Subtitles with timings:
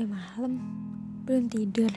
[0.00, 0.56] Udah malam,
[1.28, 1.92] belum tidur.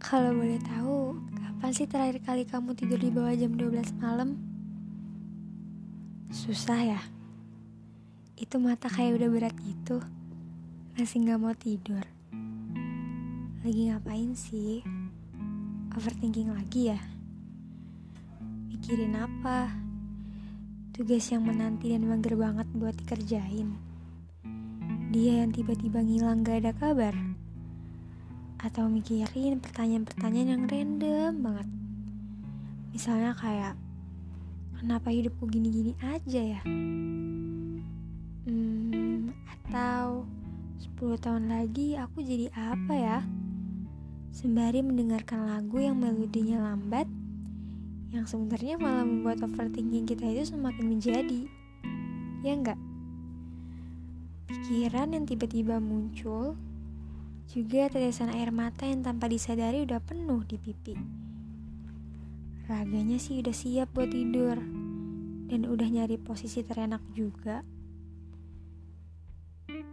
[0.00, 4.40] Kalau boleh tahu, kapan sih terakhir kali kamu tidur di bawah jam 12 malam?
[6.32, 7.00] Susah ya?
[8.40, 10.00] Itu mata kayak udah berat gitu.
[10.96, 12.00] Masih gak mau tidur.
[13.60, 14.80] Lagi ngapain sih?
[15.92, 17.00] Overthinking lagi ya?
[18.72, 19.76] Mikirin apa?
[20.96, 23.95] Tugas yang menanti dan mager banget buat dikerjain.
[25.06, 27.14] Dia yang tiba-tiba ngilang gak ada kabar.
[28.58, 31.68] Atau mikirin pertanyaan-pertanyaan yang random banget.
[32.90, 33.78] Misalnya kayak,
[34.82, 36.60] kenapa hidupku gini-gini aja ya?
[38.50, 40.26] Hmm, atau
[40.98, 43.18] 10 tahun lagi aku jadi apa ya?
[44.34, 47.06] Sembari mendengarkan lagu yang melodinya lambat,
[48.10, 51.46] yang sebenarnya malah membuat overthinking kita itu semakin menjadi.
[52.42, 52.95] Ya enggak?
[54.46, 56.54] Pikiran yang tiba-tiba muncul,
[57.50, 60.94] juga tetesan air mata yang tanpa disadari udah penuh di pipi.
[62.66, 64.58] Raganya sih udah siap buat tidur,
[65.50, 67.62] dan udah nyari posisi terenak juga.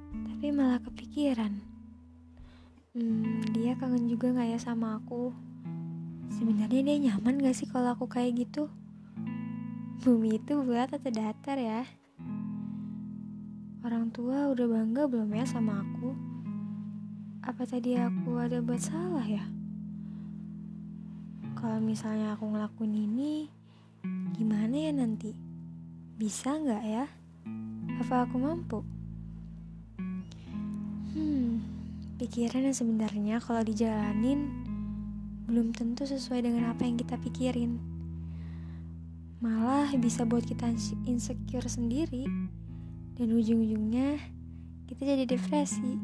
[0.09, 1.73] Tapi malah kepikiran,
[2.93, 5.33] Hmm, dia kangen juga gak ya sama aku?
[6.29, 8.69] Sebenarnya dia nyaman gak sih kalau aku kayak gitu?
[10.05, 11.81] Bumi itu bulat atau datar ya?
[13.83, 16.15] Orang tua udah bangga belum ya sama aku?
[17.43, 19.43] Apa tadi aku ada buat salah ya?
[21.59, 23.51] Kalau misalnya aku ngelakuin ini,
[24.39, 25.35] gimana ya nanti?
[26.15, 27.11] Bisa nggak ya?
[27.99, 28.79] Apa aku mampu?
[32.23, 34.47] Pikiran yang sebenarnya kalau dijalanin
[35.43, 37.83] belum tentu sesuai dengan apa yang kita pikirin.
[39.43, 40.71] Malah bisa buat kita
[41.03, 42.31] insecure sendiri
[43.17, 44.17] dan ujung-ujungnya
[44.89, 45.97] kita jadi depresi.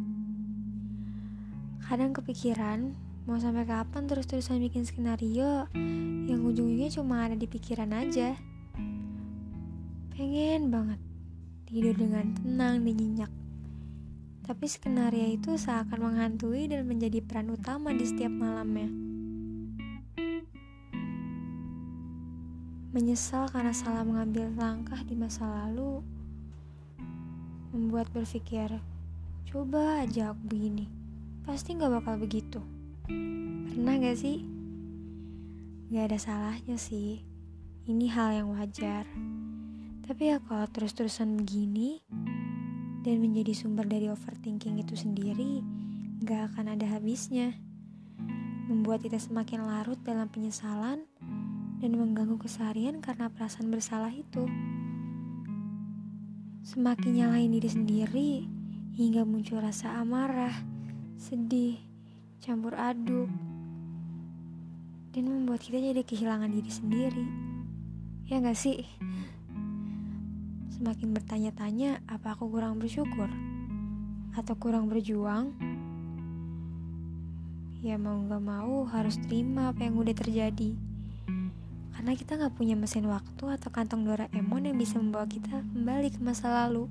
[1.85, 2.93] Kadang kepikiran
[3.25, 5.69] mau sampai kapan terus-terusan bikin skenario
[6.29, 8.37] yang ujung-ujungnya cuma ada di pikiran aja.
[10.13, 10.99] Pengen banget
[11.69, 13.31] tidur dengan tenang dan nyenyak
[14.49, 18.89] tapi skenario itu seakan menghantui dan menjadi peran utama di setiap malamnya.
[22.89, 26.01] Menyesal karena salah mengambil langkah di masa lalu,
[27.89, 28.69] membuat berpikir,
[29.49, 30.85] coba aja aku begini,
[31.41, 32.61] pasti gak bakal begitu.
[33.65, 34.45] Pernah gak sih?
[35.89, 37.25] Gak ada salahnya sih,
[37.89, 39.09] ini hal yang wajar.
[40.05, 42.05] Tapi ya kalau terus-terusan begini,
[43.01, 45.65] dan menjadi sumber dari overthinking itu sendiri
[46.21, 47.57] gak akan ada habisnya.
[48.69, 51.09] Membuat kita semakin larut dalam penyesalan
[51.81, 54.45] dan mengganggu keseharian karena perasaan bersalah itu.
[56.63, 58.31] Semakin nyalain diri sendiri
[58.99, 60.55] hingga muncul rasa amarah,
[61.15, 61.79] sedih,
[62.43, 63.31] campur aduk,
[65.15, 67.25] dan membuat kita jadi kehilangan diri sendiri.
[68.29, 68.85] Ya gak sih?
[70.79, 73.27] semakin bertanya-tanya apa aku kurang bersyukur
[74.31, 75.51] atau kurang berjuang.
[77.83, 80.88] Ya mau gak mau harus terima apa yang udah terjadi.
[81.99, 86.23] Karena kita gak punya mesin waktu atau kantong Doraemon yang bisa membawa kita kembali ke
[86.23, 86.87] masa lalu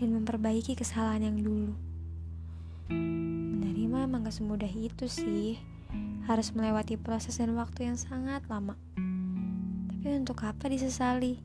[0.00, 1.76] dan memperbaiki kesalahan yang dulu.
[2.88, 5.60] Menerima emang gak semudah itu sih.
[6.24, 8.80] Harus melewati proses dan waktu yang sangat lama.
[9.92, 11.44] Tapi untuk apa disesali?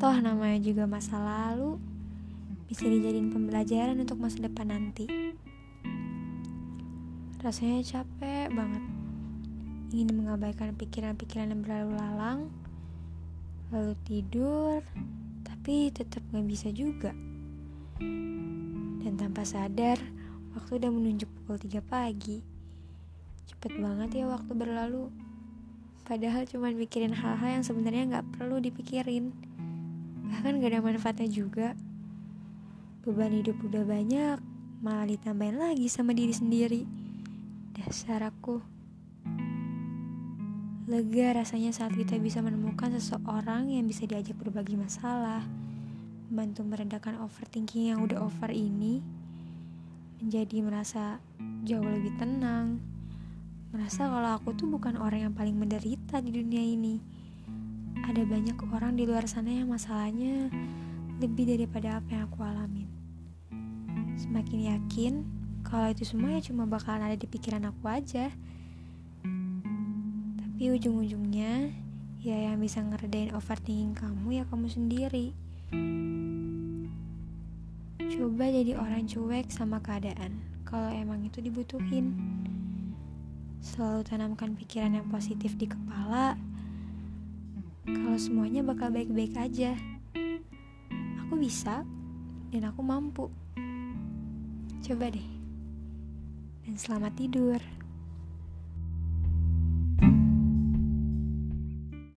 [0.00, 1.76] Toh namanya juga masa lalu
[2.64, 5.04] bisa dijadiin pembelajaran untuk masa depan nanti.
[7.44, 8.93] Rasanya capek banget.
[9.92, 12.40] Ingin mengabaikan pikiran-pikiran yang berlalu lalang,
[13.74, 14.80] lalu tidur,
[15.42, 17.10] tapi tetap gak bisa juga.
[19.04, 20.00] Dan tanpa sadar,
[20.56, 22.40] waktu udah menunjuk pukul 3 pagi.
[23.50, 25.12] Cepet banget ya waktu berlalu.
[26.08, 29.32] Padahal cuma mikirin hal-hal yang sebenarnya gak perlu dipikirin
[30.34, 31.78] bahkan gak ada manfaatnya juga
[33.06, 34.38] beban hidup udah banyak
[34.82, 36.82] malah ditambahin lagi sama diri sendiri
[37.76, 38.58] dasar aku
[40.84, 45.40] lega rasanya saat kita bisa menemukan seseorang yang bisa diajak berbagi masalah
[46.28, 49.00] membantu meredakan overthinking yang udah over ini
[50.20, 51.20] menjadi merasa
[51.64, 52.80] jauh lebih tenang
[53.72, 57.00] merasa kalau aku tuh bukan orang yang paling menderita di dunia ini
[58.04, 60.52] ada banyak orang di luar sana yang masalahnya
[61.18, 62.88] lebih daripada apa yang aku alamin.
[64.20, 65.12] Semakin yakin
[65.64, 68.28] kalau itu semua ya cuma bakalan ada di pikiran aku aja.
[70.64, 71.76] Tapi ujung-ujungnya
[72.24, 75.36] ya yang bisa ngeredain overthinking kamu ya kamu sendiri.
[78.00, 82.16] Coba jadi orang cuek sama keadaan kalau emang itu dibutuhin.
[83.60, 86.40] Selalu tanamkan pikiran yang positif di kepala.
[87.84, 89.76] Kalau semuanya bakal baik-baik aja.
[91.28, 91.84] Aku bisa
[92.56, 93.28] dan aku mampu.
[94.80, 95.28] Coba deh.
[96.64, 97.83] Dan selamat tidur.